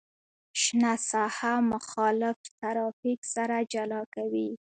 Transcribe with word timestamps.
شنه 0.61 0.93
ساحه 1.09 1.53
مخالف 1.73 2.37
ترافیک 2.61 3.19
سره 3.33 3.57
جلا 3.73 4.01
کوي 4.15 4.49